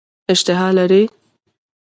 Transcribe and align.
اشتها 0.31 0.71
لري. 0.71 1.09